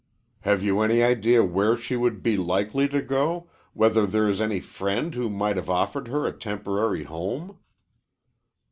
[0.39, 4.59] "Have you any idea where she would be likely to go whether there is any
[4.59, 7.59] friend who might have offered her a temporary home?"